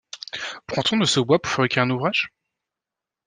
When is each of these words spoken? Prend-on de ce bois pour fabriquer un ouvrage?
Prend-on 0.65 0.97
de 0.97 1.05
ce 1.05 1.19
bois 1.19 1.39
pour 1.39 1.51
fabriquer 1.51 1.79
un 1.79 1.91
ouvrage? 1.91 2.33